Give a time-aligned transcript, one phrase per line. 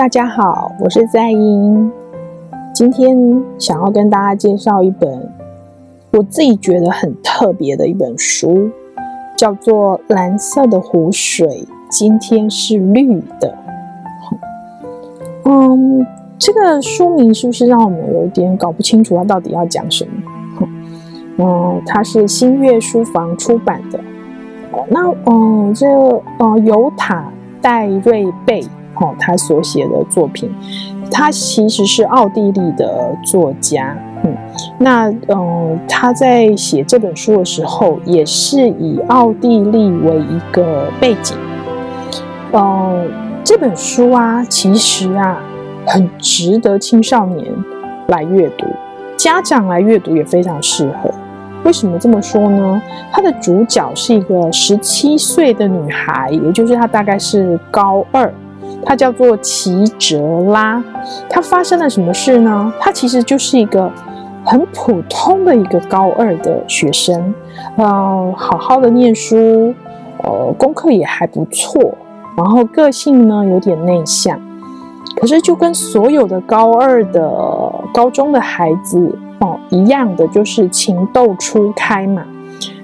[0.00, 1.92] 大家好，我是在英。
[2.72, 3.14] 今天
[3.58, 5.30] 想要跟大家介绍一本
[6.12, 8.70] 我自己觉得很特别的一本书，
[9.36, 13.54] 叫做《蓝色的湖水今天是绿的》。
[15.44, 16.06] 嗯，
[16.38, 20.66] 这个书名是不是让我们有点搞不清楚它到底要讲什么？
[21.36, 24.00] 嗯，它是新月书房出版的。
[24.88, 25.86] 那嗯，这
[26.38, 28.64] 呃尤塔戴瑞贝。
[29.00, 30.50] 哦，他所写的作品，
[31.10, 34.36] 他其实是奥地利的作家，嗯，
[34.78, 41.34] 那嗯、呃，他在写这本书的时候，也是以奥地利为一个背景，
[42.52, 43.06] 嗯、呃，
[43.42, 45.42] 这本书啊，其实啊，
[45.86, 47.46] 很值得青少年
[48.08, 48.66] 来阅读，
[49.16, 51.10] 家长来阅读也非常适合。
[51.64, 52.82] 为什么这么说呢？
[53.10, 58.30] 他的主角是一个十七岁的女孩，也就是她大概是高二。
[58.84, 60.82] 他叫做齐哲拉，
[61.28, 62.72] 他发生了什么事呢？
[62.80, 63.90] 他其实就是一个
[64.44, 67.34] 很普通的一个高二的学生，
[67.76, 69.74] 呃，好好的念书，
[70.22, 71.94] 呃，功课也还不错，
[72.36, 74.40] 然后个性呢有点内向，
[75.20, 77.22] 可是就跟所有的高二的
[77.92, 82.24] 高中的孩子哦一样的，就是情窦初开嘛，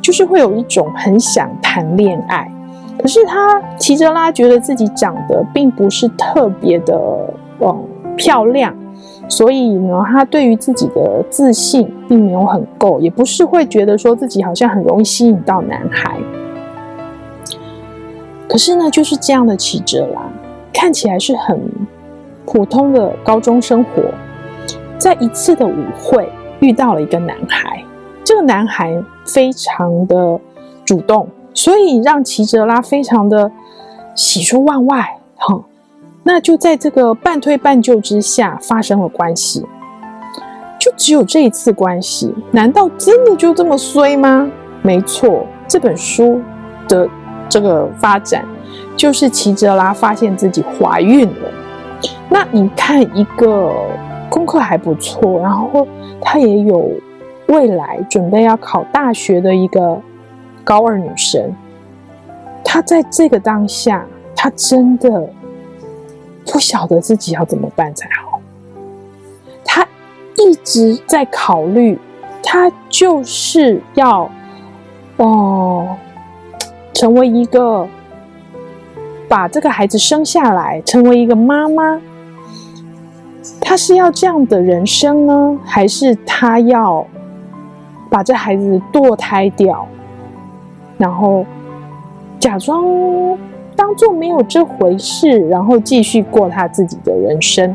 [0.00, 2.50] 就是会有一种很想谈恋爱。
[3.00, 6.94] 可是他齐哲拉觉得自己长得并不是特别的
[7.60, 8.74] 嗯漂亮，
[9.26, 16.18] 所以呢，他对于自己的自信并没有很够，也不是会觉得说自己好像很容易吸引到男孩。
[18.46, 20.20] 可是呢，就是这样的齐哲拉，
[20.70, 21.58] 看起来是很
[22.44, 24.02] 普通的高中生活，
[24.98, 27.82] 在一次的舞会遇到了一个男孩，
[28.24, 30.38] 这个男孩非常的
[30.84, 31.26] 主动。
[31.62, 33.52] 所以让齐哲拉非常的
[34.14, 35.62] 喜出望外，哈，
[36.22, 39.66] 那就在这个半推半就之下发生了关系，
[40.78, 44.50] 就只有这一次关系，难道真的就这么衰吗？
[44.80, 46.40] 没错，这本书
[46.88, 47.06] 的
[47.46, 48.42] 这个发展
[48.96, 51.50] 就是齐哲拉发现自己怀孕了。
[52.30, 53.70] 那你看，一个
[54.30, 55.86] 功课还不错，然后
[56.22, 56.90] 他也有
[57.48, 60.00] 未来准备要考大学的一个。
[60.64, 61.54] 高二女生，
[62.64, 64.04] 她在这个当下，
[64.34, 65.28] 她真的
[66.46, 68.40] 不晓得自己要怎么办才好。
[69.64, 69.86] 她
[70.36, 71.98] 一直在考虑，
[72.42, 74.30] 她就是要
[75.16, 75.96] 哦，
[76.92, 77.86] 成为一个
[79.28, 82.00] 把这个孩子生下来，成为一个妈妈。
[83.60, 87.06] 她是要这样的人生呢，还是她要
[88.10, 89.86] 把这孩子堕胎掉？
[91.00, 91.46] 然后
[92.38, 92.84] 假装
[93.74, 97.74] 当做没有这回事，然后继续过他自己的人生。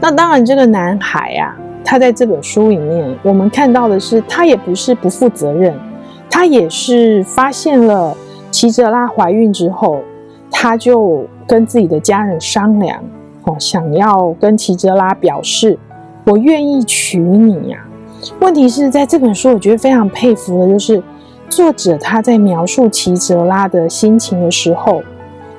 [0.00, 5.74] 那当然，这个男孩啊，他在这本书里面，我们看到的是，他也不是不负责任，
[6.30, 8.16] 他也是发现了
[8.52, 10.00] 齐哲拉怀孕之后，
[10.52, 13.02] 他就跟自己的家人商量，
[13.42, 15.76] 哦，想要跟齐哲拉表示，
[16.26, 17.84] 我愿意娶你呀。
[18.38, 21.02] 问题是在这本书，我觉得非常佩服的就是。
[21.50, 25.02] 作者他在描述齐哲拉的心情的时候，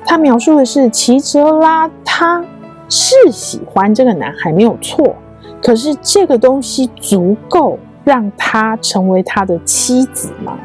[0.06, 2.42] 他描述的是齐哲拉他
[2.88, 5.14] 是喜欢这个男孩没有错，
[5.62, 10.58] 可是这个东西足够让他成为他的妻子吗？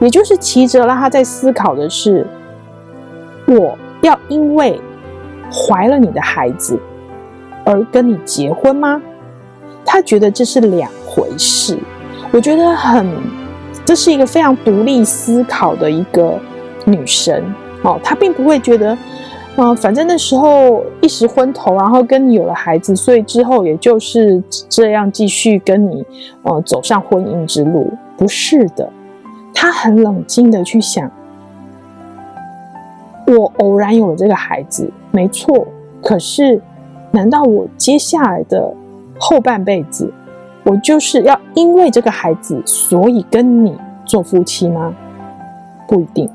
[0.00, 2.24] 也就是齐哲拉他在思考的是，
[3.46, 4.80] 我要因为
[5.52, 6.78] 怀了你的孩子
[7.64, 9.02] 而跟你结婚吗？
[9.84, 11.76] 他觉得这是两回事，
[12.30, 13.37] 我觉得很。
[13.84, 16.38] 这是一个非常独立思考的一个
[16.84, 17.42] 女生
[17.82, 18.92] 哦，她并不会觉得，
[19.56, 26.04] 嗯、呃，反正那时候一时昏头，然后跟你有了孩子，所以之后也就是这样继续跟你，
[26.42, 27.90] 呃，走上婚姻之路。
[28.16, 28.88] 不是的，
[29.54, 31.10] 她很冷静的去想，
[33.26, 35.66] 我偶然有了这个孩子，没错，
[36.02, 36.60] 可是
[37.10, 38.74] 难道我接下来的
[39.18, 40.12] 后半辈子？
[40.68, 43.74] 我就是要因为这个孩子，所以跟你
[44.04, 44.94] 做夫妻吗？
[45.86, 46.28] 不一定。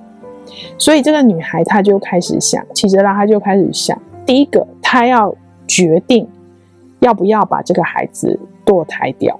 [0.79, 3.95] 所以这个女孩她就开始想，其实她就开始想，
[4.25, 5.35] 第一个，她要
[5.67, 6.27] 决定
[6.99, 9.39] 要不要把这个孩子堕胎掉。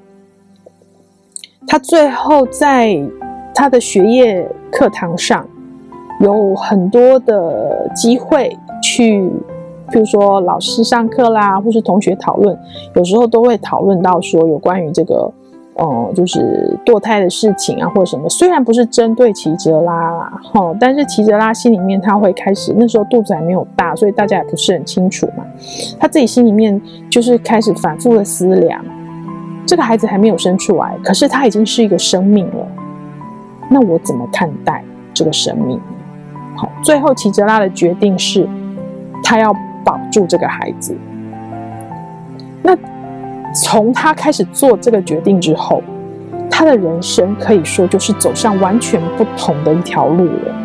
[1.66, 2.96] 她最后在
[3.56, 5.48] 她的学业课堂上
[6.20, 9.28] 有很多的机会去。
[9.94, 12.58] 比如说老师上课啦，或是同学讨论，
[12.96, 15.32] 有时候都会讨论到说有关于这个
[15.76, 18.30] 哦、就是堕胎的事情啊，或者什么。
[18.30, 25.44] 虽然不是针对齐哲拉啦，哈、但是齐哲拉心里面他会开始，那时候肚子还没有大，所以大家也不是很清楚嘛。
[26.00, 26.80] 他自己心里面
[27.10, 28.84] 就是开始反复的思量，
[29.66, 32.68] 这个孩子还没有生出来，可是他已经是一个生命了。
[33.68, 35.80] 那我怎么看待这个生命？
[36.56, 38.48] 好，最后齐哲拉的决定是，
[39.24, 39.52] 他要
[39.84, 40.96] 保住这个孩子。
[42.62, 42.76] 那
[43.54, 45.82] 从他开始做这个决定之后，
[46.50, 50.56] 他的人生可以说就是走上完全不同的一条路了。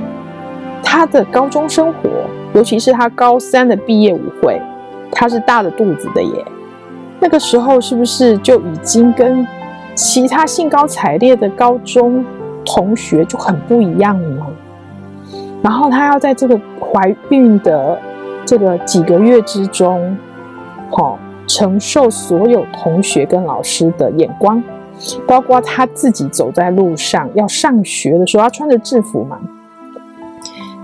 [0.82, 2.08] 他的高中生活，
[2.54, 4.60] 尤其是他高三的毕业舞会，
[5.10, 6.44] 他是大着肚子的耶。
[7.20, 9.46] 那个时候是不是就已经跟
[9.94, 12.24] 其他兴高采烈的高中
[12.64, 14.46] 同学就很不一样了？
[15.60, 18.00] 然后他要在这个怀孕的
[18.48, 20.16] 这个几个月之中，
[20.90, 24.62] 好、哦、承受所有同学跟老师的眼光，
[25.26, 29.38] 包括他自己走在路上要上学的时候，要穿着制服嘛。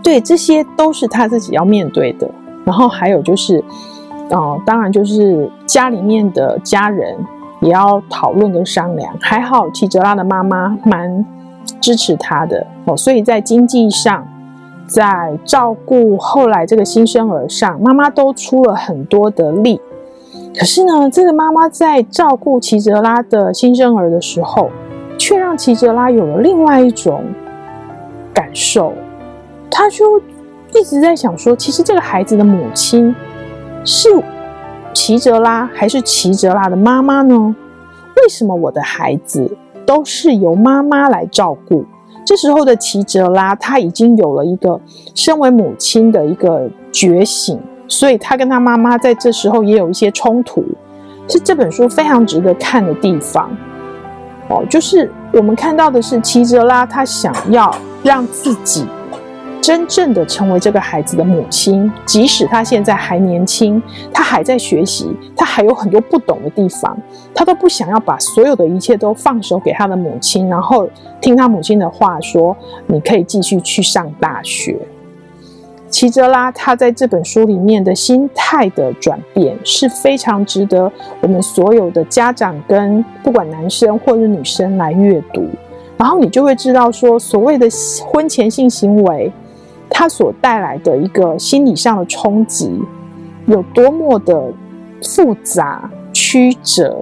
[0.03, 2.31] 对，这些都是他自己要面对的。
[2.67, 3.65] 然后还有就是，
[4.29, 7.17] 哦，当然就是家里面的家人
[7.63, 9.11] 也要讨论跟商量。
[9.23, 11.25] 还好提哲拉的妈妈蛮
[11.81, 14.23] 支持他的哦，所以在经济上。
[14.87, 19.81] 在照顾后来这个新生儿上，妈妈都出了很多的力。
[20.57, 24.71] 可是呢，这个妈妈在照顾齐哲拉的新生儿的时候，
[25.19, 27.25] 却让齐哲拉有了另外一种
[28.33, 28.93] 感受。
[29.71, 30.21] 他就
[30.73, 33.15] 一直在想说，其实这个孩子的母亲
[33.85, 34.09] 是
[34.93, 37.57] 齐哲拉还是齐哲拉的妈妈呢？
[38.17, 41.85] 为什么我的孩子都是由妈妈来照顾？
[42.25, 44.81] 这时候的齐哲拉，他已经有了一个
[45.15, 50.65] 身为母亲的一个觉醒，所以他跟他妈妈在这时候也有一些冲突，
[51.29, 53.51] 是这本书非常值得看的地方。
[54.49, 58.87] 哦，就是我们看到的是齐哲拉，他想要让自己。
[59.65, 63.83] 真正的成为这个孩子的母亲，即使他现在还年轻，
[64.13, 66.95] 他还在学习，他还有很多不懂的地方，
[67.35, 70.87] 他都不想要把所有的一切都放手给他的母亲，然后
[71.19, 72.55] 听他母亲的话说
[72.87, 74.77] ：“你可以继续去上大学。”
[75.89, 85.49] 齐泽拉他在这本书里面的心态的转变是非常值得我们所有的家长跟不管男生或者女生来阅读，
[85.97, 87.67] 然后你就会知道说，所谓的
[88.07, 89.33] 婚前性行为。
[89.97, 92.83] 他所带来的一个心理上的冲击
[93.47, 94.53] 有多么的
[95.01, 96.99] 复杂曲折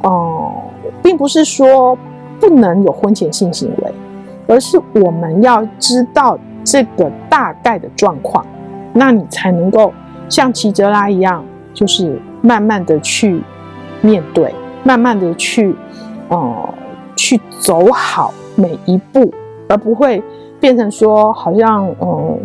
[0.00, 0.54] 哦、
[0.84, 1.96] 嗯，并不是说
[2.40, 3.92] 不能有婚前性行为，
[4.48, 8.44] 而是我们要知道这个大概的状况，
[8.94, 9.92] 那你才能够
[10.30, 11.44] 像齐哲拉一样，
[11.74, 13.42] 就是慢慢的去
[14.00, 15.76] 面对，慢慢的去
[16.30, 16.72] 哦、
[17.14, 19.30] 去走好每一步，
[19.72, 20.22] 而不会。
[20.62, 22.38] 变成说好像嗯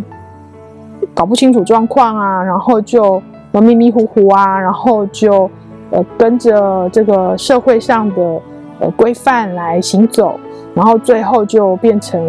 [1.13, 3.21] 搞不清楚状况啊，然后就
[3.51, 5.47] 迷迷糊糊啊，然后就
[5.91, 8.41] 呃跟着这个社会上的
[8.79, 10.39] 呃规范来行走，
[10.73, 12.19] 然后最后就变成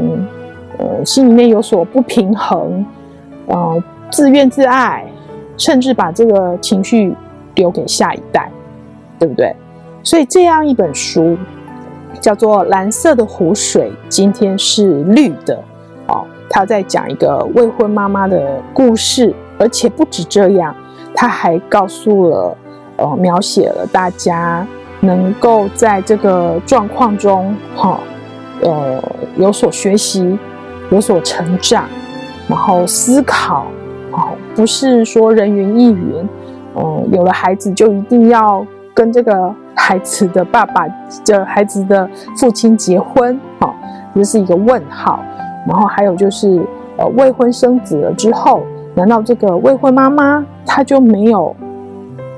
[0.77, 2.85] 呃心里面有所不平衡，
[3.47, 5.03] 呃自怨自艾，
[5.57, 7.15] 甚至把这个情绪
[7.55, 8.51] 丢给下一代，
[9.19, 9.57] 对不对？
[10.03, 11.35] 所以这样一本书
[12.19, 15.59] 叫做《蓝色的湖水》，今天是绿的
[16.07, 16.25] 哦。
[16.51, 20.75] 他在讲一个未婚妈妈的故事，而且不止这样，
[21.15, 22.57] 他还告诉了，
[22.97, 24.67] 呃，描写了大家
[25.01, 28.01] 能够在这个状况中，哈，
[28.63, 29.03] 呃，
[29.37, 30.39] 有所学习，
[30.91, 31.85] 有所成长，
[32.49, 33.67] 然后思考，
[34.13, 36.29] 哦，不是说人云亦云，
[36.77, 39.55] 嗯，有了孩子就一定要跟这个
[39.89, 40.87] 孩子的爸爸，
[41.25, 43.75] 这孩子的父亲结婚，哈，
[44.15, 45.19] 这是一个问号。
[45.67, 46.63] 然后还有就是，
[46.99, 48.61] 呃，未婚生子了之后，
[48.95, 51.57] 难道这个未婚妈妈她就没有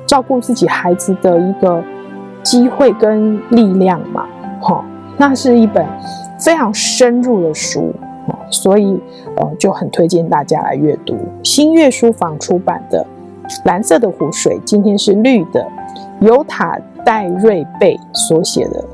[0.07, 1.83] 照顾自己孩子的一个
[2.45, 4.29] 机会跟力量吗？
[4.61, 4.85] 哈、哦，
[5.17, 5.85] 那是一本
[6.39, 7.93] 非常深入的书，
[8.29, 8.97] 哦、所以
[9.39, 11.19] 呃就很推荐大家来阅读。
[11.43, 13.05] 新月书房出版的
[13.65, 15.67] 《蓝色的湖水》，今天是绿的，
[16.21, 18.85] 尤塔戴瑞贝所写的，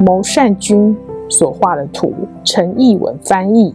[0.00, 0.96] 牟善君。
[1.28, 2.14] 所画的图，
[2.44, 3.74] 陈译文翻译。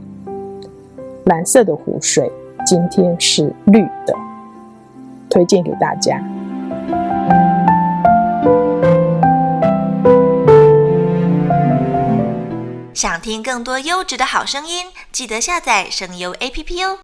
[1.25, 2.31] 蓝色的湖水，
[2.65, 4.15] 今天是绿的，
[5.29, 6.23] 推荐给大家。
[12.93, 16.99] 想听更多优质的好声音，记得下载声优 APP 哦。